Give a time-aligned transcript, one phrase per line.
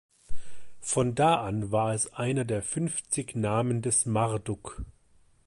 [0.79, 4.81] Von da an war es einer der fünfzig Namen des Marduk.